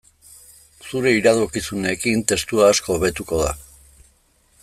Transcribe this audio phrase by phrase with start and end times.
[0.85, 3.53] Zure iradokizunekin testua asko hobetuko da.